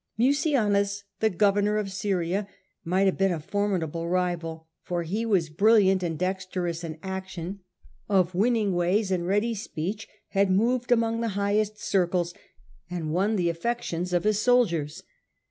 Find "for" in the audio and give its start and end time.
4.81-5.03